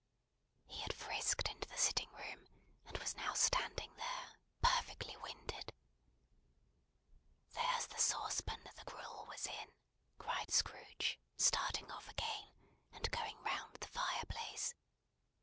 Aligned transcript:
He 0.65 0.81
had 0.81 0.95
frisked 0.95 1.47
into 1.47 1.69
the 1.69 1.77
sitting 1.77 2.09
room, 2.13 2.47
and 2.87 2.97
was 2.97 3.13
now 3.15 3.33
standing 3.35 3.93
there: 3.97 4.33
perfectly 4.63 5.15
winded. 5.17 5.73
"There's 7.53 7.85
the 7.85 7.99
saucepan 7.99 8.63
that 8.63 8.77
the 8.77 8.85
gruel 8.85 9.27
was 9.29 9.45
in!" 9.45 9.69
cried 10.17 10.49
Scrooge, 10.51 11.19
starting 11.37 11.91
off 11.91 12.09
again, 12.09 12.49
and 12.91 13.11
going 13.11 13.39
round 13.43 13.75
the 13.75 13.89
fireplace. 13.89 14.73